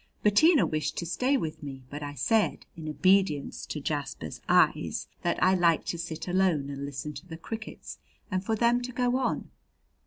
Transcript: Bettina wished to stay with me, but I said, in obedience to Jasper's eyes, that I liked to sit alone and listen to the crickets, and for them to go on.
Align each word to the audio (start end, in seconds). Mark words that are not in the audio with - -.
Bettina 0.23 0.65
wished 0.65 0.97
to 0.97 1.05
stay 1.05 1.37
with 1.37 1.61
me, 1.61 1.83
but 1.91 2.01
I 2.01 2.15
said, 2.15 2.65
in 2.75 2.89
obedience 2.89 3.67
to 3.67 3.79
Jasper's 3.79 4.41
eyes, 4.49 5.07
that 5.21 5.37
I 5.43 5.53
liked 5.53 5.89
to 5.89 5.99
sit 5.99 6.27
alone 6.27 6.71
and 6.71 6.85
listen 6.85 7.13
to 7.13 7.27
the 7.27 7.37
crickets, 7.37 7.99
and 8.31 8.43
for 8.43 8.55
them 8.55 8.81
to 8.81 8.91
go 8.93 9.17
on. 9.17 9.51